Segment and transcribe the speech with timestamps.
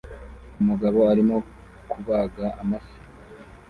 [0.61, 1.37] Umugabo arimo
[1.91, 2.95] kubaga amafi